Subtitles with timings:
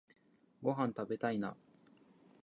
[0.63, 1.55] ごはんたべたいな